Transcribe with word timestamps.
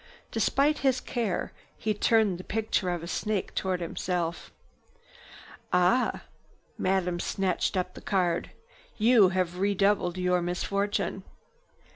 Despite 0.31 0.79
his 0.79 0.99
care, 0.99 1.51
he 1.77 1.93
turned 1.93 2.39
the 2.39 2.43
picture 2.43 2.89
of 2.89 3.03
a 3.03 3.07
snake 3.07 3.53
toward 3.53 3.81
himself. 3.81 4.51
"Ah!" 5.71 6.23
Madame 6.75 7.19
snatched 7.19 7.77
at 7.77 7.93
the 7.93 8.01
card. 8.01 8.49
"You 8.97 9.29
have 9.29 9.59
redoubled 9.59 10.17
your 10.17 10.41
misfortune." 10.41 11.21